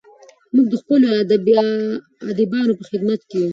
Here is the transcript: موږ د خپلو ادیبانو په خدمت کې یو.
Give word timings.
موږ 0.53 0.65
د 0.71 0.75
خپلو 0.81 1.07
ادیبانو 2.31 2.77
په 2.79 2.83
خدمت 2.89 3.21
کې 3.29 3.37
یو. 3.43 3.49